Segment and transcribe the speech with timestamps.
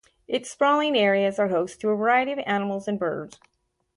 [0.27, 3.39] Its sprawling areas are host to a variety of animals and birds.